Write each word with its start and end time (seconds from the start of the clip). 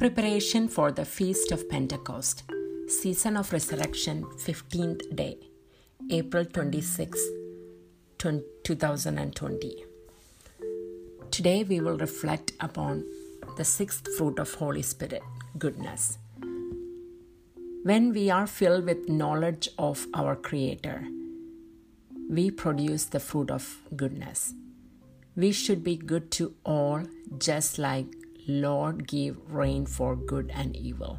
Preparation 0.00 0.66
for 0.66 0.90
the 0.90 1.04
Feast 1.04 1.52
of 1.52 1.68
Pentecost, 1.68 2.44
Season 2.88 3.36
of 3.36 3.52
Resurrection, 3.52 4.24
15th 4.24 5.14
day, 5.14 5.36
April 6.10 6.46
26, 6.46 7.20
2020. 8.16 9.84
Today 11.30 11.64
we 11.64 11.80
will 11.80 11.98
reflect 11.98 12.52
upon 12.60 13.04
the 13.58 13.64
sixth 13.66 14.08
fruit 14.16 14.38
of 14.38 14.54
Holy 14.54 14.80
Spirit, 14.80 15.20
goodness. 15.58 16.16
When 17.82 18.14
we 18.14 18.30
are 18.30 18.46
filled 18.46 18.86
with 18.86 19.06
knowledge 19.10 19.68
of 19.76 20.06
our 20.14 20.34
Creator, 20.34 21.04
we 22.30 22.50
produce 22.50 23.04
the 23.04 23.20
fruit 23.20 23.50
of 23.50 23.82
goodness. 23.94 24.54
We 25.36 25.52
should 25.52 25.84
be 25.84 25.96
good 25.96 26.30
to 26.38 26.54
all, 26.64 27.02
just 27.36 27.78
like 27.78 28.06
Lord 28.46 29.06
give 29.06 29.36
rain 29.48 29.86
for 29.86 30.16
good 30.16 30.50
and 30.54 30.76
evil. 30.76 31.18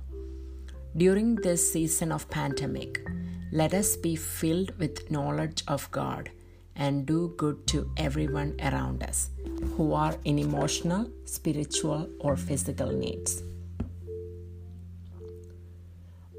During 0.96 1.36
this 1.36 1.72
season 1.72 2.12
of 2.12 2.30
pandemic, 2.30 3.08
let 3.52 3.74
us 3.74 3.96
be 3.96 4.16
filled 4.16 4.78
with 4.78 5.10
knowledge 5.12 5.64
of 5.68 5.90
God 5.92 6.30
and 6.76 7.06
do 7.06 7.34
good 7.38 7.68
to 7.68 7.92
everyone 7.98 8.56
around 8.62 9.04
us 9.04 9.30
who 9.76 9.94
are 9.94 10.16
in 10.26 10.40
emotional, 10.40 11.10
spiritual, 11.26 12.10
or 12.20 12.36
physical 12.36 12.92
needs. 12.92 13.44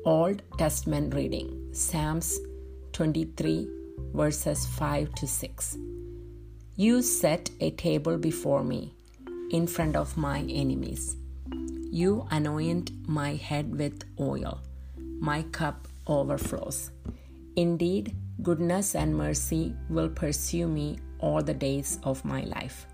Old 0.04 0.42
Testament 0.58 1.14
reading 1.14 1.68
Psalms 1.72 2.38
23, 2.92 3.68
verses 4.14 4.66
5 4.66 5.14
to 5.14 5.26
6. 5.26 5.78
You 6.76 7.02
set 7.02 7.50
a 7.60 7.70
table 7.70 8.18
before 8.18 8.64
me 8.64 8.94
in 9.52 9.66
front 9.66 9.94
of 9.94 10.16
my 10.16 10.40
enemies. 10.48 11.16
You 11.90 12.26
anoint 12.30 12.90
my 13.06 13.34
head 13.34 13.78
with 13.78 14.02
oil, 14.18 14.60
my 15.20 15.42
cup 15.52 15.86
overflows. 16.06 16.90
Indeed, 17.56 18.16
goodness 18.42 18.94
and 18.94 19.14
mercy 19.14 19.76
will 19.90 20.08
pursue 20.08 20.66
me 20.66 20.98
all 21.18 21.42
the 21.42 21.54
days 21.54 22.00
of 22.02 22.24
my 22.24 22.44
life. 22.44 22.86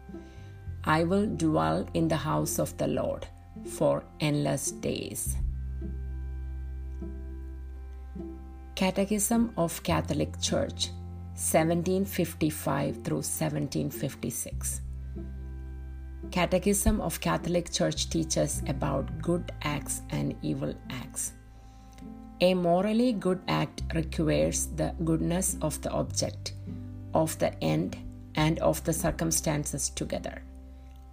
I 0.85 1.05
will 1.05 1.27
dwell 1.27 1.89
in 1.95 2.09
the 2.09 2.17
house 2.17 2.59
of 2.59 2.77
the 2.77 2.89
Lord 2.89 3.27
for 3.65 4.03
endless 4.21 4.73
days. 4.73 5.37
Catechism 8.75 9.53
of 9.57 9.83
Catholic 9.83 10.41
Church 10.41 10.91
1755 11.35 13.05
through 13.05 13.23
1756 13.23 14.88
Catechism 16.31 17.01
of 17.01 17.21
Catholic 17.21 17.73
Church 17.73 18.11
teaches 18.11 18.63
about 18.69 19.23
good 19.23 19.51
acts 19.63 20.03
and 20.11 20.37
evil 20.43 20.75
acts. 20.91 21.33
A 22.41 22.55
morally 22.55 23.13
good 23.13 23.41
act 23.49 23.83
requires 23.95 24.67
the 24.77 24.95
goodness 25.05 25.57
of 25.63 25.81
the 25.83 25.91
object, 25.91 26.53
of 27.15 27.37
the 27.39 27.53
end, 27.65 27.97
and 28.35 28.59
of 28.61 28.85
the 28.85 28.93
circumstances 28.93 29.89
together. 29.91 30.43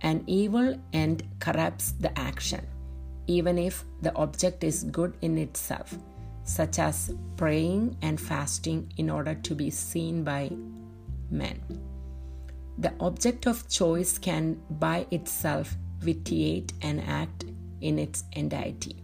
An 0.02 0.24
evil 0.28 0.80
end 0.94 1.24
corrupts 1.40 1.94
the 1.94 2.18
action, 2.20 2.68
even 3.26 3.58
if 3.58 3.86
the 4.02 4.14
object 4.16 4.64
is 4.64 4.84
good 4.84 5.16
in 5.22 5.38
itself, 5.38 5.98
such 6.44 6.78
as 6.78 7.16
praying 7.38 7.98
and 8.02 8.20
fasting 8.20 8.92
in 8.98 9.10
order 9.10 9.34
to 9.34 9.56
be 9.56 9.70
seen 9.72 10.24
by 10.24 10.52
men. 11.32 11.60
The 12.78 12.94
object 13.00 13.48
of 13.48 13.68
choice 13.70 14.18
can 14.18 14.60
by 14.70 15.08
itself 15.12 15.76
vitiate 16.00 16.74
an 16.82 17.00
act 17.00 17.46
in 17.82 17.98
its 17.98 18.24
entirety. 18.34 19.02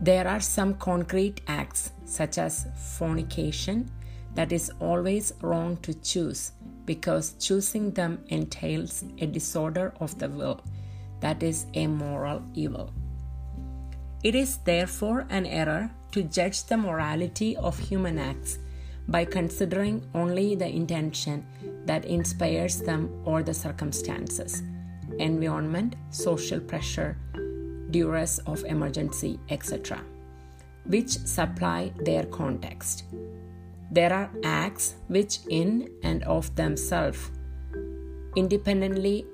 There 0.00 0.28
are 0.28 0.40
some 0.40 0.74
concrete 0.74 1.40
acts, 1.48 1.92
such 2.04 2.38
as 2.38 2.66
fornication, 2.98 3.90
that 4.34 4.52
is 4.52 4.70
always 4.80 5.32
wrong 5.40 5.78
to 5.78 5.94
choose 5.94 6.52
because 6.84 7.34
choosing 7.40 7.90
them 7.92 8.22
entails 8.28 9.04
a 9.18 9.26
disorder 9.26 9.94
of 9.98 10.18
the 10.18 10.28
will, 10.28 10.60
that 11.20 11.42
is 11.42 11.66
a 11.74 11.86
moral 11.86 12.42
evil. 12.54 12.92
It 14.22 14.34
is 14.34 14.58
therefore 14.58 15.26
an 15.30 15.46
error 15.46 15.90
to 16.12 16.22
judge 16.22 16.64
the 16.64 16.76
morality 16.76 17.56
of 17.56 17.78
human 17.78 18.18
acts 18.18 18.58
by 19.08 19.24
considering 19.24 20.02
only 20.14 20.54
the 20.54 20.68
intention 20.68 21.46
that 21.84 22.04
inspires 22.04 22.80
them 22.80 23.10
or 23.24 23.42
the 23.42 23.54
circumstances, 23.54 24.62
environment, 25.18 25.94
social 26.10 26.60
pressure, 26.60 27.16
duress 27.90 28.38
of 28.46 28.64
emergency, 28.64 29.38
etc., 29.48 30.00
which 30.84 31.10
supply 31.10 31.92
their 32.04 32.24
context. 32.26 33.04
There 33.90 34.12
are 34.12 34.30
acts 34.42 34.96
which, 35.06 35.38
in 35.48 35.88
and 36.02 36.22
of 36.24 36.54
themselves, 36.56 37.30
independently 38.34 39.26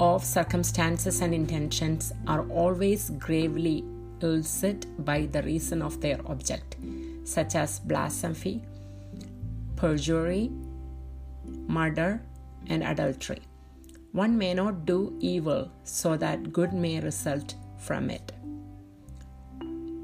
of 0.00 0.24
circumstances 0.24 1.20
and 1.20 1.34
intentions, 1.34 2.12
are 2.26 2.48
always 2.48 3.10
gravely 3.10 3.84
illicit 4.22 4.86
by 5.04 5.26
the 5.26 5.42
reason 5.42 5.82
of 5.82 6.00
their 6.00 6.18
object, 6.26 6.76
such 7.24 7.54
as 7.54 7.80
blasphemy, 7.80 8.64
perjury, 9.78 10.50
murder, 11.68 12.20
and 12.66 12.82
adultery. 12.82 13.42
One 14.12 14.36
may 14.36 14.52
not 14.52 14.84
do 14.84 15.16
evil 15.20 15.70
so 15.84 16.16
that 16.16 16.52
good 16.52 16.72
may 16.72 16.98
result 17.00 17.54
from 17.78 18.10
it. 18.10 18.32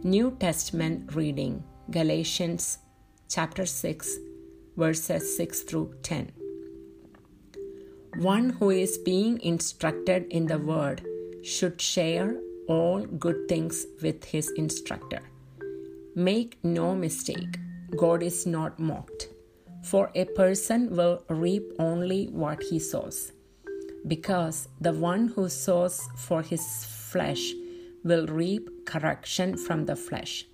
New 0.04 0.30
Testament 0.38 1.14
reading 1.16 1.64
Galatians 1.90 2.78
chapter 3.28 3.66
6 3.66 4.16
verses 4.76 5.36
6 5.36 5.62
through 5.62 5.94
10. 6.02 6.30
One 8.18 8.50
who 8.50 8.70
is 8.70 8.96
being 8.98 9.40
instructed 9.40 10.26
in 10.30 10.46
the 10.46 10.58
word 10.58 11.04
should 11.42 11.80
share 11.80 12.36
all 12.68 13.04
good 13.04 13.48
things 13.48 13.86
with 14.00 14.24
his 14.24 14.50
instructor. 14.52 15.22
Make 16.14 16.58
no 16.62 16.94
mistake, 16.94 17.58
God 17.96 18.22
is 18.22 18.46
not 18.46 18.78
mocked. 18.78 19.33
For 19.84 20.10
a 20.14 20.24
person 20.24 20.96
will 20.96 21.22
reap 21.28 21.62
only 21.78 22.26
what 22.26 22.62
he 22.62 22.78
sows, 22.78 23.32
because 24.06 24.68
the 24.80 24.92
one 24.92 25.28
who 25.28 25.48
sows 25.50 26.08
for 26.16 26.40
his 26.42 26.86
flesh 26.86 27.52
will 28.02 28.26
reap 28.26 28.86
correction 28.86 29.56
from 29.58 29.84
the 29.84 29.94
flesh, 29.94 30.46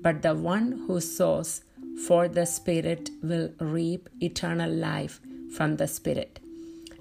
but 0.00 0.22
the 0.22 0.34
one 0.34 0.84
who 0.86 1.00
sows 1.00 1.62
for 2.06 2.28
the 2.28 2.46
Spirit 2.46 3.10
will 3.22 3.50
reap 3.60 4.08
eternal 4.20 4.70
life 4.70 5.20
from 5.54 5.76
the 5.76 5.86
Spirit. 5.86 6.40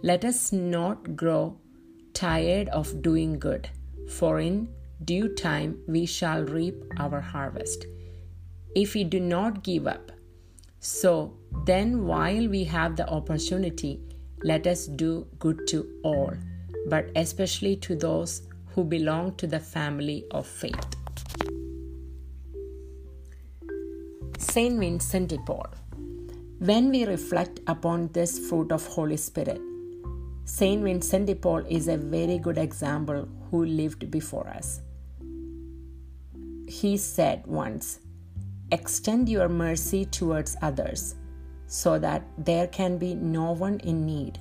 Let 0.04 0.26
us 0.26 0.52
not 0.52 1.16
grow 1.16 1.58
tired 2.14 2.68
of 2.70 3.02
doing 3.02 3.40
good, 3.40 3.70
for 4.10 4.40
in 4.40 4.68
due 5.06 5.34
time 5.36 5.80
we 5.88 6.06
shall 6.06 6.44
reap 6.44 6.76
our 6.98 7.22
harvest. 7.22 7.86
If 8.76 8.94
we 8.94 9.06
do 9.06 9.20
not 9.20 9.64
give 9.64 9.88
up, 9.88 10.12
so 10.84 11.38
then, 11.68 12.08
while 12.08 12.48
we 12.48 12.64
have 12.64 12.96
the 12.96 13.08
opportunity, 13.08 14.00
let 14.44 14.66
us 14.66 14.88
do 14.88 15.28
good 15.38 15.68
to 15.68 15.88
all, 16.04 16.34
but 16.88 17.08
especially 17.16 17.76
to 17.76 17.96
those 17.96 18.42
who 18.74 18.84
belong 18.84 19.36
to 19.36 19.46
the 19.46 19.60
family 19.60 20.26
of 20.32 20.48
faith. 20.48 20.96
Saint 24.40 24.80
Vincent 24.80 25.30
de 25.30 25.38
Paul. 25.46 25.68
When 26.58 26.90
we 26.90 27.06
reflect 27.06 27.60
upon 27.68 28.08
this 28.14 28.40
fruit 28.50 28.72
of 28.72 28.84
Holy 28.88 29.18
Spirit, 29.18 29.62
Saint 30.46 30.84
Vincent 30.84 31.28
de 31.28 31.36
Paul 31.36 31.64
is 31.70 31.90
a 31.90 31.98
very 31.98 32.40
good 32.40 32.58
example 32.58 33.28
who 33.52 33.66
lived 33.66 34.10
before 34.10 34.48
us. 34.48 34.82
He 36.68 36.98
said 36.98 37.46
once, 37.46 38.00
Extend 38.72 39.28
your 39.28 39.50
mercy 39.50 40.06
towards 40.06 40.56
others 40.62 41.16
so 41.68 42.00
that 42.00 42.24
there 42.38 42.68
can 42.68 42.98
be 42.98 43.16
no 43.16 43.52
one 43.52 43.80
in 43.80 44.06
need 44.06 44.40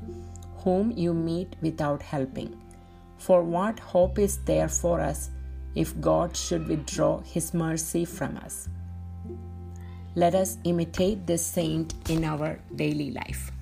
whom 0.59 0.93
you 0.93 1.13
meet 1.15 1.57
without 1.61 2.03
helping. 2.03 2.61
For 3.19 3.43
what 3.43 3.79
hope 3.79 4.19
is 4.19 4.39
there 4.45 4.69
for 4.69 5.01
us 5.01 5.31
if 5.75 6.01
God 6.01 6.37
should 6.37 6.69
withdraw 6.69 7.21
his 7.21 7.53
mercy 7.55 8.05
from 8.05 8.37
us? 8.37 8.69
Let 10.15 10.35
us 10.35 10.59
imitate 10.65 11.27
this 11.27 11.45
saint 11.45 11.95
in 12.09 12.25
our 12.25 12.61
daily 12.75 13.11
life. 13.11 13.53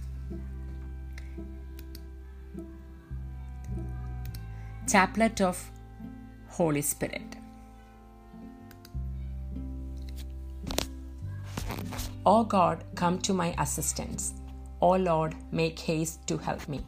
Chaplet 4.87 5.41
of 5.41 5.71
Holy 6.49 6.83
Spirit. 6.83 7.38
O 12.29 12.45
God, 12.45 12.85
come 12.95 13.19
to 13.21 13.33
my 13.33 13.55
assistance. 13.57 14.35
O 14.83 14.91
Lord, 14.91 15.35
make 15.51 15.79
haste 15.79 16.27
to 16.27 16.37
help 16.37 16.69
me. 16.69 16.85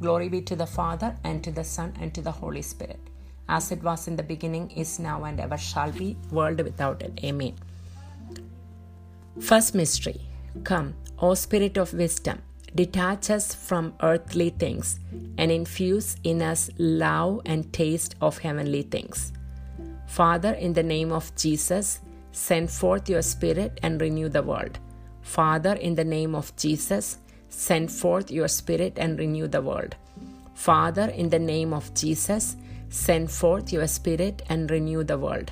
Glory 0.00 0.28
be 0.28 0.40
to 0.42 0.54
the 0.54 0.66
Father, 0.74 1.16
and 1.24 1.42
to 1.42 1.50
the 1.50 1.64
Son, 1.64 1.92
and 2.00 2.14
to 2.14 2.22
the 2.22 2.30
Holy 2.30 2.62
Spirit, 2.62 3.00
as 3.48 3.72
it 3.72 3.82
was 3.82 4.06
in 4.06 4.14
the 4.14 4.22
beginning, 4.22 4.70
is 4.70 5.00
now, 5.00 5.24
and 5.24 5.40
ever 5.40 5.58
shall 5.58 5.90
be, 5.90 6.16
world 6.30 6.60
without 6.60 7.02
end. 7.02 7.18
Amen. 7.24 7.56
First 9.40 9.74
mystery 9.74 10.20
Come, 10.62 10.94
O 11.18 11.34
Spirit 11.34 11.76
of 11.78 11.92
wisdom, 11.92 12.40
detach 12.72 13.30
us 13.30 13.52
from 13.56 13.92
earthly 14.02 14.50
things 14.50 15.00
and 15.36 15.50
infuse 15.50 16.14
in 16.22 16.40
us 16.42 16.70
love 16.78 17.40
and 17.44 17.72
taste 17.72 18.14
of 18.20 18.38
heavenly 18.38 18.82
things. 18.82 19.32
Father, 20.06 20.52
in 20.52 20.74
the 20.74 20.84
name 20.84 21.10
of 21.10 21.34
Jesus, 21.34 21.98
send 22.36 22.70
forth 22.70 23.08
your 23.08 23.22
Spirit 23.22 23.80
and 23.82 23.98
renew 23.98 24.28
the 24.28 24.42
world. 24.42 24.78
Father, 25.22 25.72
in 25.72 25.94
the 25.94 26.04
name 26.04 26.34
of 26.34 26.54
Jesus, 26.56 27.18
send 27.48 27.90
forth 27.90 28.30
your 28.30 28.46
Spirit 28.46 28.98
and 28.98 29.18
renew 29.18 29.48
the 29.48 29.62
world. 29.62 29.96
Father, 30.54 31.08
in 31.08 31.30
the 31.30 31.38
name 31.38 31.72
of 31.72 31.92
Jesus, 31.94 32.56
send 32.90 33.30
forth 33.30 33.72
your 33.72 33.86
Spirit 33.86 34.42
and 34.50 34.70
renew 34.70 35.02
the 35.02 35.16
world. 35.16 35.50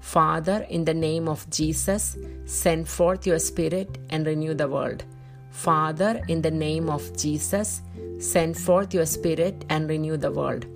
Father, 0.00 0.66
in 0.68 0.84
the 0.84 0.92
name 0.92 1.28
of 1.28 1.48
Jesus, 1.50 2.18
send 2.46 2.88
forth 2.88 3.26
your 3.26 3.38
Spirit 3.38 3.96
and 4.10 4.26
renew 4.26 4.54
the 4.54 4.68
world. 4.68 5.04
Father, 5.50 6.20
in 6.26 6.42
the 6.42 6.50
name 6.50 6.90
of 6.90 7.16
Jesus, 7.16 7.80
send 8.18 8.58
forth 8.58 8.92
your 8.92 9.06
Spirit 9.06 9.64
and 9.68 9.88
renew 9.88 10.16
the 10.16 10.32
world. 10.32 10.66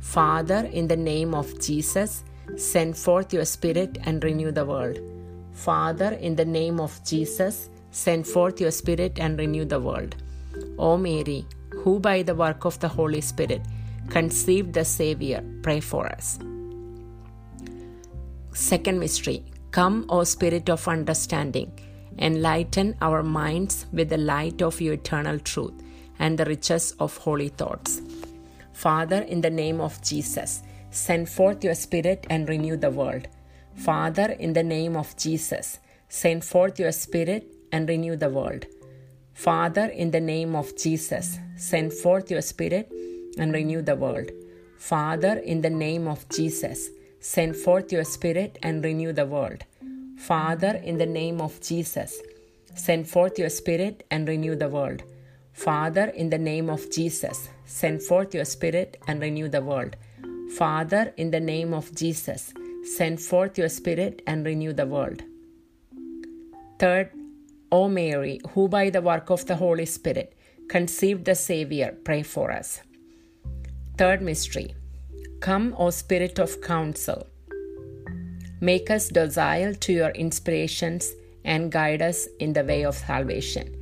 Father, 0.00 0.70
in 0.72 0.88
the 0.88 0.96
name 0.96 1.34
of 1.34 1.60
Jesus, 1.60 2.24
send 2.56 2.96
forth 2.96 3.32
your 3.32 3.44
Spirit 3.44 3.98
and 4.04 4.22
renew 4.22 4.50
the 4.50 4.64
world. 4.64 4.98
Father, 5.52 6.12
in 6.14 6.36
the 6.36 6.44
name 6.44 6.80
of 6.80 6.98
Jesus, 7.04 7.68
send 7.90 8.26
forth 8.26 8.60
your 8.60 8.70
Spirit 8.70 9.18
and 9.18 9.38
renew 9.38 9.64
the 9.64 9.80
world. 9.80 10.16
O 10.78 10.96
Mary, 10.96 11.46
who 11.70 11.98
by 12.00 12.22
the 12.22 12.34
work 12.34 12.64
of 12.64 12.78
the 12.80 12.88
Holy 12.88 13.20
Spirit 13.20 13.62
conceived 14.08 14.72
the 14.72 14.84
Savior, 14.84 15.42
pray 15.62 15.80
for 15.80 16.06
us. 16.06 16.38
Second 18.52 18.98
mystery 18.98 19.44
Come, 19.70 20.04
O 20.10 20.22
Spirit 20.24 20.68
of 20.68 20.86
understanding, 20.86 21.72
enlighten 22.18 22.94
our 23.00 23.22
minds 23.22 23.86
with 23.90 24.10
the 24.10 24.18
light 24.18 24.60
of 24.60 24.82
your 24.82 24.94
eternal 24.94 25.38
truth 25.38 25.72
and 26.18 26.38
the 26.38 26.44
riches 26.44 26.92
of 26.98 27.16
holy 27.16 27.48
thoughts. 27.48 28.02
Father, 28.74 29.22
in 29.22 29.40
the 29.40 29.48
name 29.48 29.80
of 29.80 30.00
Jesus, 30.02 30.62
send 30.92 31.28
forth 31.28 31.64
your 31.64 31.74
Spirit 31.74 32.26
and 32.30 32.48
renew 32.48 32.76
the 32.76 32.90
world. 32.90 33.26
Father, 33.74 34.36
in 34.38 34.52
the 34.52 34.62
name 34.62 34.96
of 34.96 35.16
Jesus, 35.16 35.80
send 36.08 36.44
forth 36.44 36.78
your 36.78 36.92
Spirit 36.92 37.50
and 37.72 37.88
renew 37.88 38.14
the 38.14 38.30
world. 38.30 38.66
Father, 39.34 39.86
in 39.86 40.12
the 40.12 40.20
name 40.20 40.54
of 40.54 40.76
Jesus, 40.76 41.38
send 41.56 41.92
forth 41.92 42.30
your 42.30 42.42
Spirit 42.42 42.92
and 43.36 43.52
renew 43.52 43.82
the 43.82 43.96
world. 43.96 44.30
Father, 44.78 45.38
in 45.38 45.62
the 45.62 45.70
name 45.70 46.06
of 46.06 46.28
Jesus, 46.28 46.90
Send 47.24 47.54
forth 47.54 47.92
your 47.92 48.02
Spirit 48.02 48.58
and 48.64 48.82
renew 48.82 49.12
the 49.12 49.26
world. 49.26 49.62
Father, 50.16 50.80
in 50.82 50.98
the 50.98 51.06
name 51.06 51.40
of 51.40 51.60
Jesus, 51.60 52.20
send 52.74 53.08
forth 53.08 53.38
your 53.38 53.48
Spirit 53.48 54.04
and 54.10 54.26
renew 54.26 54.56
the 54.56 54.68
world. 54.68 55.04
Father, 55.52 56.06
in 56.06 56.30
the 56.30 56.38
name 56.38 56.68
of 56.68 56.90
Jesus, 56.90 57.48
send 57.64 58.02
forth 58.02 58.34
your 58.34 58.44
Spirit 58.44 59.00
and 59.06 59.22
renew 59.22 59.48
the 59.48 59.62
world. 59.62 59.94
Father, 60.50 61.14
in 61.16 61.30
the 61.30 61.40
name 61.40 61.72
of 61.72 61.94
Jesus, 61.94 62.52
send 62.96 63.20
forth 63.20 63.56
your 63.56 63.68
Spirit 63.68 64.22
and 64.26 64.44
renew 64.44 64.72
the 64.72 64.86
world. 64.86 65.22
Third, 66.78 67.10
O 67.70 67.88
Mary, 67.88 68.40
who 68.50 68.68
by 68.68 68.90
the 68.90 69.00
work 69.00 69.30
of 69.30 69.46
the 69.46 69.56
Holy 69.56 69.86
Spirit 69.86 70.34
conceived 70.68 71.24
the 71.24 71.34
Savior, 71.34 71.96
pray 72.04 72.22
for 72.22 72.50
us. 72.52 72.80
Third 73.96 74.22
mystery 74.22 74.74
Come, 75.40 75.74
O 75.78 75.90
Spirit 75.90 76.38
of 76.38 76.60
counsel. 76.60 77.26
Make 78.60 78.90
us 78.90 79.08
docile 79.08 79.74
to 79.74 79.92
your 79.92 80.10
inspirations 80.10 81.12
and 81.44 81.72
guide 81.72 82.00
us 82.00 82.28
in 82.38 82.52
the 82.52 82.62
way 82.62 82.84
of 82.84 82.94
salvation. 82.94 83.74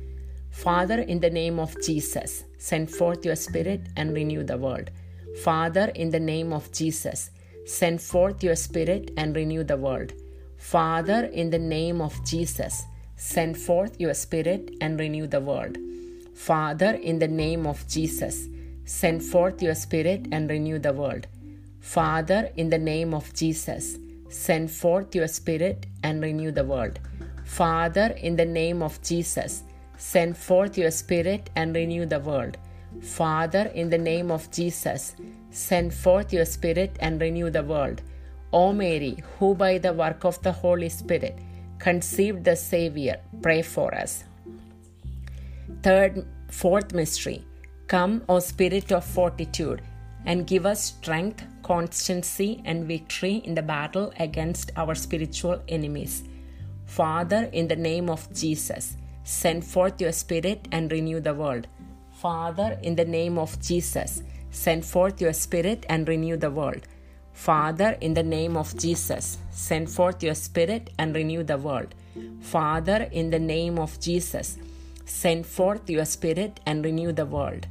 Father, 0.49 1.01
in 1.01 1.19
the 1.19 1.29
name 1.29 1.59
of 1.59 1.79
Jesus, 1.83 2.43
send 2.57 2.89
forth 2.89 3.23
your 3.23 3.35
Spirit 3.35 3.81
and 3.95 4.13
renew 4.13 4.43
the 4.43 4.57
world. 4.57 4.89
Father, 5.43 5.91
in 5.95 6.11
the 6.11 6.19
name 6.19 6.53
of 6.53 6.71
Jesus, 6.71 7.31
send 7.65 8.01
forth 8.01 8.43
your 8.43 8.55
Spirit 8.55 9.11
and 9.17 9.35
renew 9.35 9.63
the 9.63 9.77
world. 9.77 10.13
Father, 10.57 11.25
in 11.25 11.49
the 11.49 11.59
name 11.59 12.01
of 12.01 12.23
Jesus, 12.25 12.83
send 13.15 13.57
forth 13.57 13.99
your 13.99 14.13
Spirit 14.13 14.71
and 14.81 14.99
renew 14.99 15.27
the 15.27 15.41
world. 15.41 15.77
Father, 16.35 16.91
in 16.91 17.19
the 17.19 17.27
name 17.27 17.65
of 17.65 17.87
Jesus, 17.87 18.47
send 18.85 19.23
forth 19.23 19.61
your 19.61 19.75
Spirit 19.75 20.27
and 20.31 20.49
renew 20.49 20.79
the 20.79 20.93
world. 20.93 21.27
Father, 21.79 22.51
in 22.55 22.69
the 22.69 22.77
name 22.77 23.13
of 23.13 23.33
Jesus, 23.33 23.97
send 24.29 24.69
forth 24.69 25.15
your 25.15 25.27
Spirit 25.27 25.87
and 26.03 26.21
renew 26.21 26.51
the 26.51 26.63
world. 26.63 26.99
Father, 27.43 28.15
in 28.17 28.35
the 28.35 28.45
name 28.45 28.81
of 28.81 29.01
Jesus, 29.01 29.63
send 29.97 30.37
forth 30.37 30.77
your 30.77 30.91
Spirit 30.91 31.49
and 31.55 31.75
renew 31.75 32.05
the 32.05 32.19
world. 32.19 32.57
Father, 33.01 33.71
in 33.73 33.89
the 33.89 33.97
name 33.97 34.31
of 34.31 34.49
Jesus, 34.51 35.15
send 35.49 35.93
forth 35.93 36.31
your 36.31 36.45
Spirit 36.45 36.95
and 36.99 37.19
renew 37.19 37.49
the 37.49 37.63
world. 37.63 38.01
O 38.53 38.71
Mary, 38.71 39.17
who 39.37 39.55
by 39.55 39.77
the 39.77 39.93
work 39.93 40.23
of 40.23 40.41
the 40.43 40.51
Holy 40.51 40.89
Spirit 40.89 41.37
conceived 41.79 42.43
the 42.43 42.55
Savior, 42.55 43.19
pray 43.41 43.61
for 43.61 43.93
us. 43.95 44.23
Third, 45.83 46.25
fourth 46.49 46.93
mystery. 46.93 47.43
Come, 47.87 48.23
O 48.29 48.39
Spirit 48.39 48.91
of 48.91 49.03
fortitude, 49.03 49.81
and 50.25 50.47
give 50.47 50.65
us 50.65 50.83
strength 50.83 51.43
constancy, 51.71 52.61
and 52.65 52.85
victory 52.85 53.35
in 53.45 53.55
the 53.55 53.61
battle 53.61 54.11
against 54.19 54.71
our 54.75 54.95
spiritual 54.95 55.61
enemies. 55.67 56.23
Father, 56.85 57.49
in 57.53 57.67
the 57.67 57.75
name 57.75 58.09
of 58.09 58.31
Jesus, 58.33 58.97
send 59.23 59.63
forth 59.63 60.01
your 60.01 60.11
Spirit 60.11 60.67
and 60.71 60.91
renew 60.91 61.19
the 61.19 61.33
world. 61.33 61.67
Father, 62.21 62.77
in 62.83 62.95
the 62.95 63.05
name 63.05 63.37
of 63.37 63.59
Jesus, 63.61 64.23
send 64.51 64.85
forth 64.85 65.21
your 65.21 65.33
Spirit 65.33 65.85
and 65.89 66.07
renew 66.07 66.37
the 66.37 66.51
world. 66.51 66.83
Father, 67.33 67.97
in 68.01 68.13
the 68.13 68.23
name 68.23 68.55
of 68.55 68.77
Jesus, 68.77 69.37
send 69.49 69.89
forth 69.89 70.21
your 70.21 70.35
Spirit 70.35 70.91
and 70.97 71.15
renew 71.15 71.43
the 71.43 71.57
world. 71.57 71.95
Father, 72.41 73.09
in 73.11 73.29
the 73.31 73.39
name 73.39 73.79
of 73.79 73.99
Jesus, 73.99 74.57
send 75.05 75.45
forth 75.45 75.89
your 75.89 76.05
Spirit 76.05 76.59
and 76.65 76.85
renew 76.85 77.11
the 77.11 77.25
world. 77.25 77.65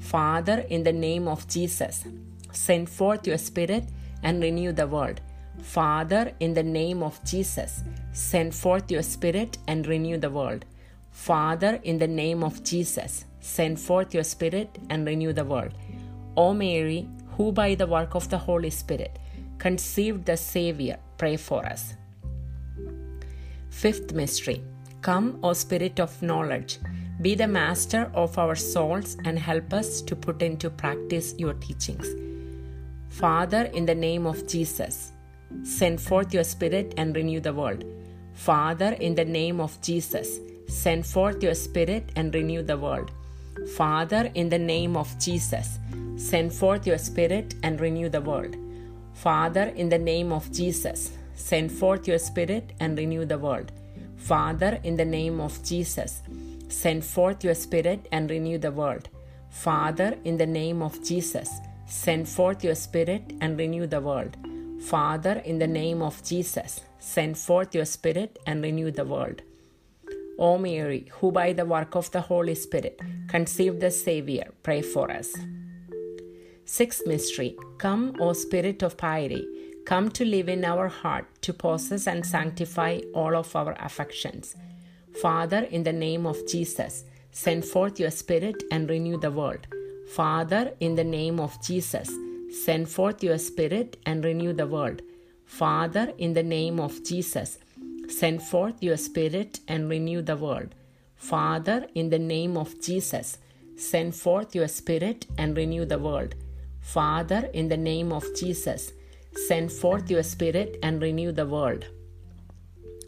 Father, 0.00 0.64
in 0.68 0.82
the 0.82 0.92
name 0.92 1.28
of 1.28 1.46
Jesus, 1.48 2.04
Send 2.52 2.88
forth 2.88 3.26
your 3.26 3.38
Spirit 3.38 3.84
and 4.22 4.42
renew 4.42 4.72
the 4.72 4.86
world. 4.86 5.20
Father, 5.62 6.32
in 6.38 6.54
the 6.54 6.62
name 6.62 7.02
of 7.02 7.22
Jesus, 7.24 7.82
send 8.12 8.54
forth 8.54 8.90
your 8.90 9.02
Spirit 9.02 9.58
and 9.66 9.86
renew 9.86 10.18
the 10.18 10.30
world. 10.30 10.64
Father, 11.10 11.80
in 11.82 11.98
the 11.98 12.06
name 12.06 12.44
of 12.44 12.62
Jesus, 12.62 13.24
send 13.42 13.78
forth 13.78 14.14
your 14.14 14.24
Spirit 14.24 14.78
and 14.88 15.06
renew 15.06 15.34
the 15.34 15.44
world. 15.44 15.74
O 16.36 16.54
Mary, 16.54 17.06
who 17.36 17.52
by 17.52 17.74
the 17.74 17.86
work 17.86 18.14
of 18.14 18.30
the 18.30 18.38
Holy 18.38 18.70
Spirit 18.70 19.18
conceived 19.58 20.24
the 20.24 20.36
Savior, 20.36 20.98
pray 21.18 21.36
for 21.36 21.66
us. 21.66 21.94
Fifth 23.68 24.12
mystery 24.12 24.62
Come, 25.02 25.40
O 25.42 25.52
Spirit 25.52 25.98
of 25.98 26.22
knowledge, 26.22 26.78
be 27.20 27.34
the 27.34 27.48
master 27.48 28.10
of 28.14 28.38
our 28.38 28.54
souls 28.54 29.16
and 29.24 29.36
help 29.36 29.72
us 29.72 30.00
to 30.02 30.14
put 30.14 30.42
into 30.42 30.70
practice 30.70 31.34
your 31.36 31.54
teachings. 31.54 32.06
Father, 33.08 33.64
in 33.74 33.84
the 33.84 33.94
name 33.94 34.26
of 34.26 34.46
Jesus, 34.46 35.10
send 35.64 36.00
forth 36.00 36.32
your 36.32 36.44
Spirit 36.44 36.94
and 36.96 37.16
renew 37.16 37.40
the 37.40 37.52
world. 37.52 37.84
Father, 38.32 38.92
in 39.00 39.16
the 39.16 39.24
name 39.24 39.60
of 39.60 39.80
Jesus, 39.82 40.38
send 40.68 41.04
forth 41.04 41.42
your 41.42 41.54
Spirit 41.54 42.12
and 42.14 42.32
renew 42.32 42.62
the 42.62 42.78
world. 42.78 43.10
Father, 43.76 44.30
in 44.34 44.48
the 44.48 44.58
name 44.58 44.96
of 44.96 45.18
Jesus, 45.18 45.78
send 46.16 46.52
forth 46.52 46.86
your 46.86 46.98
Spirit 46.98 47.54
and 47.62 47.80
renew 47.80 48.08
the 48.08 48.20
world. 48.20 48.56
Father, 49.14 49.72
in 49.76 49.88
the 49.88 49.98
name 49.98 50.32
of 50.32 50.52
Jesus, 50.52 51.12
send 51.34 51.72
forth 51.72 52.06
your 52.08 52.18
Spirit 52.18 52.72
and 52.80 52.96
renew 52.98 53.24
the 53.24 53.38
world. 53.38 53.72
Father, 54.16 54.78
in 54.84 54.96
the 54.96 55.04
name 55.04 55.40
of 55.40 55.62
Jesus, 55.64 56.22
send 56.68 57.04
forth 57.04 57.44
your 57.44 57.54
Spirit 57.54 58.08
and 58.12 58.30
renew 58.30 58.58
the 58.58 58.70
world. 58.70 59.08
Father, 59.50 60.16
in 60.24 60.36
the 60.36 60.46
name 60.46 60.82
of 60.82 61.02
Jesus, 61.04 61.60
Send 61.92 62.26
forth 62.26 62.64
your 62.64 62.74
Spirit 62.74 63.34
and 63.42 63.58
renew 63.58 63.86
the 63.86 64.00
world. 64.00 64.34
Father, 64.80 65.42
in 65.44 65.58
the 65.58 65.66
name 65.66 66.00
of 66.00 66.24
Jesus, 66.24 66.80
send 66.98 67.36
forth 67.36 67.74
your 67.74 67.84
Spirit 67.84 68.38
and 68.46 68.62
renew 68.62 68.90
the 68.90 69.04
world. 69.04 69.42
O 70.42 70.58
Mary, 70.58 71.06
who 71.20 71.30
by 71.30 71.52
the 71.52 71.64
work 71.64 71.94
of 71.94 72.10
the 72.10 72.20
Holy 72.20 72.56
Spirit 72.56 73.00
conceived 73.28 73.78
the 73.78 73.92
Savior, 73.92 74.50
pray 74.64 74.82
for 74.82 75.08
us. 75.08 75.32
Sixth 76.64 77.06
mystery 77.06 77.56
Come, 77.78 78.16
O 78.18 78.32
Spirit 78.32 78.82
of 78.82 78.96
piety, 78.96 79.46
come 79.84 80.10
to 80.10 80.24
live 80.24 80.48
in 80.48 80.64
our 80.64 80.88
heart 80.88 81.26
to 81.42 81.52
possess 81.52 82.08
and 82.08 82.26
sanctify 82.26 82.98
all 83.14 83.36
of 83.36 83.54
our 83.54 83.76
affections. 83.78 84.56
Father, 85.20 85.60
in 85.70 85.84
the 85.84 85.92
name 85.92 86.26
of 86.26 86.44
Jesus, 86.48 87.04
send 87.30 87.64
forth 87.64 88.00
your 88.00 88.10
Spirit 88.10 88.64
and 88.72 88.90
renew 88.90 89.18
the 89.18 89.30
world. 89.30 89.68
Father, 90.12 90.72
in 90.80 90.96
the 90.96 91.04
name 91.04 91.38
of 91.38 91.62
Jesus, 91.62 92.10
send 92.64 92.88
forth 92.88 93.22
your 93.22 93.38
Spirit 93.38 93.96
and 94.06 94.24
renew 94.24 94.52
the 94.52 94.66
world. 94.66 95.02
Father, 95.44 96.12
in 96.18 96.32
the 96.32 96.42
name 96.42 96.80
of 96.80 97.04
Jesus, 97.04 97.58
send 98.08 98.42
forth 98.42 98.82
your 98.82 98.96
Spirit 98.96 99.60
and 99.68 99.88
renew 99.88 100.22
the 100.22 100.36
world. 100.36 100.74
Father, 101.16 101.86
in 101.94 102.10
the 102.10 102.18
name 102.18 102.56
of 102.56 102.80
Jesus, 102.80 103.38
send 103.76 104.14
forth 104.14 104.54
your 104.54 104.68
Spirit 104.68 105.26
and 105.38 105.56
renew 105.56 105.84
the 105.84 105.98
world. 105.98 106.34
Father, 106.80 107.48
in 107.52 107.68
the 107.68 107.76
name 107.76 108.12
of 108.12 108.24
Jesus, 108.34 108.92
send 109.46 109.70
forth 109.70 110.10
your 110.10 110.22
Spirit 110.22 110.78
and 110.82 111.00
renew 111.00 111.32
the 111.32 111.46
world. 111.46 111.86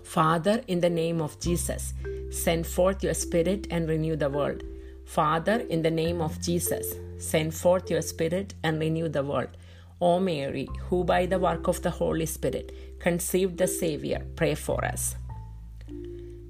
Father, 0.04 0.62
in 0.68 0.80
the 0.80 0.90
name 0.90 1.20
of 1.20 1.40
Jesus, 1.40 1.92
send 2.30 2.66
forth 2.66 3.02
your 3.02 3.14
Spirit 3.14 3.66
and 3.70 3.88
renew 3.88 4.16
the 4.16 4.30
world. 4.30 4.62
Father, 5.04 5.60
in 5.68 5.82
the 5.82 5.90
name 5.90 6.20
of 6.20 6.40
Jesus, 6.40 6.94
send 7.18 7.54
forth 7.54 7.90
your 7.90 8.02
Spirit 8.02 8.54
and 8.62 8.78
renew 8.78 9.08
the 9.08 9.24
world. 9.24 9.48
O 10.04 10.20
Mary, 10.20 10.68
who 10.90 11.02
by 11.02 11.24
the 11.24 11.38
work 11.38 11.66
of 11.66 11.80
the 11.80 11.90
Holy 11.90 12.26
Spirit 12.26 12.72
conceived 12.98 13.56
the 13.56 13.66
Savior, 13.66 14.22
pray 14.36 14.54
for 14.54 14.84
us. 14.84 15.16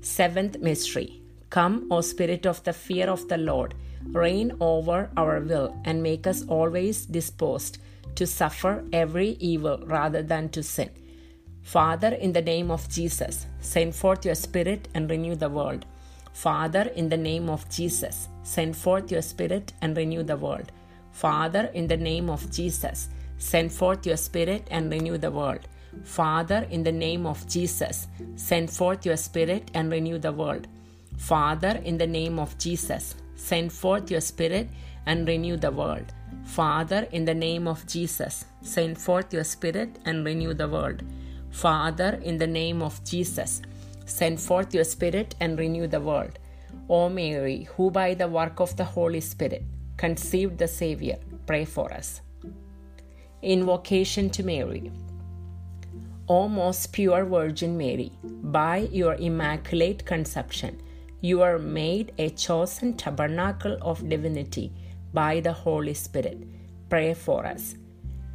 Seventh 0.00 0.58
mystery 0.58 1.23
Come, 1.50 1.87
O 1.88 2.00
Spirit 2.00 2.46
of 2.46 2.64
the 2.64 2.73
fear 2.73 3.08
of 3.08 3.28
the 3.28 3.37
Lord, 3.37 3.75
reign 4.06 4.56
over 4.61 5.08
our 5.16 5.38
will 5.38 5.80
and 5.84 6.02
make 6.02 6.26
us 6.26 6.44
always 6.49 7.06
disposed 7.06 7.78
to 8.16 8.26
suffer 8.26 8.84
every 8.92 9.37
evil 9.38 9.78
rather 9.87 10.20
than 10.20 10.49
to 10.49 10.64
sin. 10.64 10.90
Father, 11.62 12.08
in 12.08 12.32
the 12.32 12.42
name 12.42 12.73
of 12.73 12.88
Jesus, 12.88 13.46
send 13.61 13.94
forth 13.94 14.25
your 14.25 14.34
Spirit 14.34 14.88
and 14.94 15.08
renew 15.08 15.37
the 15.37 15.49
world. 15.49 15.87
Father, 16.32 16.90
in 16.96 17.08
the 17.08 17.16
name 17.16 17.49
of 17.49 17.70
Jesus, 17.70 18.26
send 18.42 18.76
forth 18.76 19.12
your 19.12 19.23
Spirit 19.23 19.73
and 19.80 19.96
renew 19.96 20.25
the 20.25 20.37
world. 20.37 20.73
Father, 21.12 21.70
in 21.73 21.87
the 21.87 21.96
name 21.96 22.28
of 22.28 22.50
Jesus, 22.50 23.08
send 23.38 23.73
forth 23.73 24.07
your 24.07 24.17
Spirit 24.17 24.67
and 24.71 24.91
renew 24.91 25.19
the 25.19 25.31
world. 25.31 25.69
Father, 26.03 26.67
in 26.71 26.83
the 26.83 26.93
name 26.93 27.26
of 27.26 27.47
Jesus, 27.49 28.09
send 28.37 28.71
forth 28.71 29.07
your 29.07 29.17
Spirit 29.17 29.71
and 29.75 29.91
renew 29.91 30.19
the 30.19 30.33
world. 30.33 30.67
Father, 31.17 31.81
in 31.85 31.99
the 31.99 32.07
name 32.07 32.38
of 32.38 32.57
Jesus, 32.59 33.14
send 33.37 33.73
forth 33.73 34.11
your 34.11 34.21
Spirit 34.21 34.69
and 35.07 35.29
renew 35.29 35.57
the 35.57 35.71
world. 35.71 36.12
Father, 36.45 37.07
in 37.12 37.25
the 37.25 37.35
name 37.35 37.69
of 37.69 37.87
Jesus, 37.87 38.45
send 38.62 38.99
forth 38.99 39.33
your 39.33 39.45
Spirit 39.45 39.99
and 40.05 40.25
renew 40.25 40.55
the 40.55 40.69
world. 40.69 41.03
Father, 41.50 42.21
in 42.23 42.38
the 42.38 42.47
name 42.47 42.83
of 42.83 43.03
Jesus, 43.05 43.62
send 44.07 44.41
forth 44.41 44.75
your 44.75 44.85
Spirit 44.85 45.35
and 45.41 45.59
renew 45.59 45.87
the 45.87 46.00
world. 46.00 46.38
O 46.88 47.09
Mary, 47.09 47.69
who 47.76 47.91
by 47.91 48.14
the 48.14 48.29
work 48.29 48.61
of 48.61 48.76
the 48.76 48.85
Holy 48.85 49.21
Spirit 49.21 49.62
conceived 49.97 50.59
the 50.59 50.69
Savior, 50.69 51.17
pray 51.47 51.64
for 51.64 51.93
us. 51.93 52.21
Invocation 53.45 54.31
to 54.31 54.43
Mary. 54.43 54.91
O 56.31 56.49
most 56.49 56.95
pure 56.95 57.27
Virgin 57.27 57.77
Mary, 57.77 58.11
by 58.23 58.89
your 58.91 59.17
immaculate 59.17 60.07
conception, 60.07 60.81
you 61.21 61.43
are 61.43 61.59
made 61.59 62.13
a 62.17 62.31
chosen 62.31 62.95
tabernacle 62.95 63.77
of 63.83 64.09
divinity 64.09 64.73
by 65.13 65.41
the 65.41 65.53
Holy 65.53 65.93
Spirit. 65.93 66.39
Pray 66.89 67.13
for 67.13 67.45
us. 67.45 67.75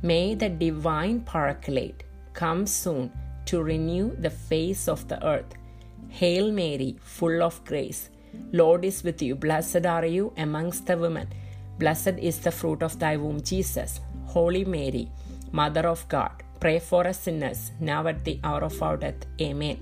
May 0.04 0.36
the 0.36 0.50
divine 0.50 1.22
paraclete 1.22 2.04
come 2.34 2.68
soon 2.68 3.12
to 3.46 3.64
renew 3.64 4.16
the 4.16 4.30
face 4.30 4.88
of 4.88 5.08
the 5.08 5.26
earth. 5.26 5.56
Hail 6.10 6.52
Mary, 6.52 6.98
full 7.02 7.42
of 7.42 7.66
grace. 7.66 8.12
Lord 8.52 8.86
is 8.86 9.04
with 9.04 9.24
you. 9.24 9.34
Blessed 9.34 9.88
are 9.88 10.06
you 10.06 10.34
amongst 10.38 10.86
the 10.86 10.96
women. 10.96 11.28
Blessed 11.80 12.20
is 12.20 12.38
the 12.38 12.52
fruit 12.52 12.84
of 12.84 13.00
thy 13.00 13.18
womb, 13.18 13.42
Jesus. 13.42 14.02
Holy 14.34 14.64
Mary, 14.64 15.10
Mother 15.52 15.88
of 15.88 16.08
God, 16.08 16.44
pray 16.60 16.78
for 16.78 17.08
us 17.08 17.22
sinners, 17.22 17.72
now 17.80 18.06
at 18.08 18.24
the 18.26 18.40
hour 18.44 18.64
of 18.64 18.82
our 18.84 18.96
death. 18.96 19.26
Amen. 19.42 19.80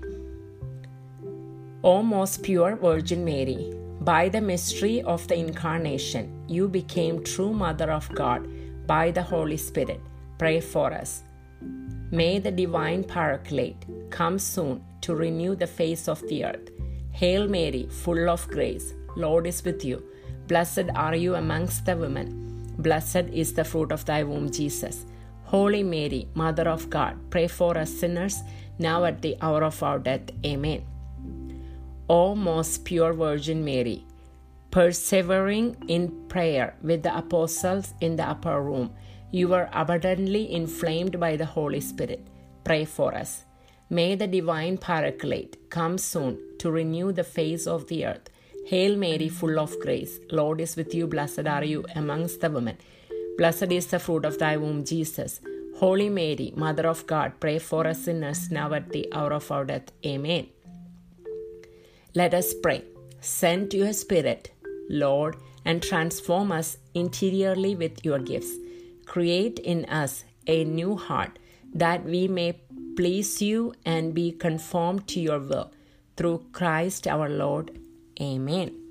O 1.84 2.02
most 2.02 2.42
pure 2.42 2.74
Virgin 2.76 3.24
Mary, 3.24 3.74
by 4.00 4.30
the 4.30 4.40
mystery 4.40 5.02
of 5.02 5.28
the 5.28 5.36
Incarnation, 5.36 6.32
you 6.48 6.66
became 6.66 7.22
true 7.22 7.52
Mother 7.52 7.90
of 7.92 8.08
God 8.14 8.48
by 8.86 9.10
the 9.10 9.22
Holy 9.22 9.58
Spirit. 9.58 10.00
Pray 10.38 10.60
for 10.60 10.94
us. 10.94 11.22
May 12.10 12.38
the 12.38 12.50
divine 12.50 13.04
Paraclete 13.04 13.84
come 14.08 14.38
soon 14.38 14.82
to 15.02 15.14
renew 15.14 15.56
the 15.56 15.66
face 15.66 16.08
of 16.08 16.26
the 16.28 16.46
earth. 16.46 16.70
Hail 17.10 17.48
Mary, 17.48 17.86
full 17.90 18.30
of 18.30 18.48
grace, 18.48 18.94
Lord 19.14 19.46
is 19.46 19.62
with 19.62 19.84
you. 19.84 20.02
Blessed 20.46 20.88
are 20.94 21.14
you 21.14 21.34
amongst 21.34 21.84
the 21.84 21.96
women. 21.96 22.47
Blessed 22.78 23.28
is 23.32 23.54
the 23.54 23.64
fruit 23.64 23.90
of 23.90 24.04
thy 24.04 24.22
womb, 24.22 24.50
Jesus. 24.50 25.04
Holy 25.44 25.82
Mary, 25.82 26.28
Mother 26.34 26.68
of 26.68 26.88
God, 26.88 27.16
pray 27.30 27.48
for 27.48 27.76
us 27.76 27.92
sinners, 27.92 28.40
now 28.78 29.04
at 29.04 29.22
the 29.22 29.36
hour 29.40 29.64
of 29.64 29.82
our 29.82 29.98
death. 29.98 30.30
Amen. 30.44 30.84
O 32.08 32.34
most 32.34 32.84
pure 32.84 33.12
Virgin 33.12 33.64
Mary, 33.64 34.04
persevering 34.70 35.76
in 35.88 36.28
prayer 36.28 36.74
with 36.82 37.02
the 37.02 37.16
apostles 37.16 37.94
in 38.00 38.16
the 38.16 38.28
upper 38.28 38.62
room, 38.62 38.94
you 39.30 39.48
were 39.48 39.68
abundantly 39.72 40.52
inflamed 40.52 41.18
by 41.18 41.36
the 41.36 41.44
Holy 41.44 41.80
Spirit. 41.80 42.26
Pray 42.64 42.84
for 42.84 43.14
us. 43.14 43.44
May 43.90 44.14
the 44.14 44.26
divine 44.26 44.78
Paraclete 44.78 45.70
come 45.70 45.98
soon 45.98 46.38
to 46.58 46.70
renew 46.70 47.12
the 47.12 47.24
face 47.24 47.66
of 47.66 47.88
the 47.88 48.06
earth. 48.06 48.30
Hail 48.68 48.96
Mary, 48.96 49.30
full 49.30 49.58
of 49.58 49.80
grace, 49.80 50.20
Lord 50.30 50.60
is 50.60 50.76
with 50.76 50.94
you, 50.94 51.06
blessed 51.06 51.46
are 51.46 51.64
you 51.64 51.86
amongst 51.96 52.42
the 52.42 52.50
women. 52.50 52.76
Blessed 53.38 53.72
is 53.72 53.86
the 53.86 53.98
fruit 53.98 54.26
of 54.26 54.38
thy 54.38 54.58
womb, 54.58 54.84
Jesus. 54.84 55.40
Holy 55.78 56.10
Mary, 56.10 56.52
Mother 56.54 56.86
of 56.86 57.06
God, 57.06 57.40
pray 57.40 57.58
for 57.58 57.86
us 57.86 58.04
sinners 58.04 58.50
now 58.50 58.74
at 58.74 58.90
the 58.90 59.10
hour 59.10 59.32
of 59.32 59.50
our 59.50 59.64
death. 59.64 59.90
Amen. 60.04 60.48
Let 62.14 62.34
us 62.34 62.52
pray. 62.52 62.84
Send 63.20 63.72
your 63.72 63.94
Spirit, 63.94 64.52
Lord, 64.90 65.36
and 65.64 65.82
transform 65.82 66.52
us 66.52 66.76
interiorly 66.92 67.74
with 67.74 68.04
your 68.04 68.18
gifts. 68.18 68.54
Create 69.06 69.58
in 69.60 69.86
us 69.86 70.24
a 70.46 70.64
new 70.64 70.94
heart 70.94 71.38
that 71.72 72.04
we 72.04 72.28
may 72.28 72.60
please 72.96 73.40
you 73.40 73.72
and 73.86 74.12
be 74.12 74.30
conformed 74.30 75.08
to 75.08 75.20
your 75.20 75.38
will. 75.38 75.72
Through 76.18 76.44
Christ 76.52 77.06
our 77.08 77.30
Lord. 77.30 77.78
Amen. 78.20 78.87